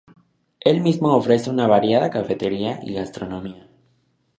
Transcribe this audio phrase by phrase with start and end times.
[0.61, 3.67] El mismo ofrece una variada cafetería y gastronomía.